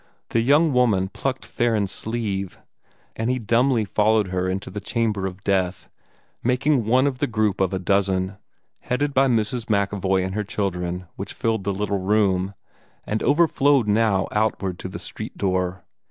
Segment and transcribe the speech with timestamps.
[0.29, 2.57] The young woman plucked Theron's sleeve,
[3.15, 5.89] and he dumbly followed her into the chamber of death,
[6.41, 8.37] making one of the group of a dozen,
[8.79, 9.65] headed by Mrs.
[9.69, 12.55] MacEvoy and her children, which filled the little room,
[13.05, 15.83] and overflowed now outward to the street door.